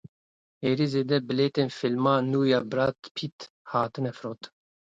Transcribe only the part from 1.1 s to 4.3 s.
bilêtên fîlma nû ya Brad Pitt hatine